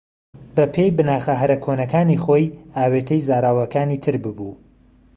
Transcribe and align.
بەپێی 0.55 0.95
بناخە 0.97 1.33
ھەرە 1.41 1.57
كۆنەكانی 1.65 2.21
خۆی 2.23 2.45
ئاوێتەی 2.77 3.25
زاراوەكانی 3.29 4.01
تر 4.03 4.15
ببوو 4.23 4.53